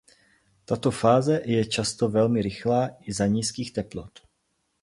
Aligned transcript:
Tato 0.65 0.91
fáze 0.91 1.41
je 1.45 1.65
často 1.65 2.09
velmi 2.09 2.41
rychlá 2.41 2.89
i 3.01 3.13
za 3.13 3.25
nízkých 3.27 3.73
teplot. 3.73 4.11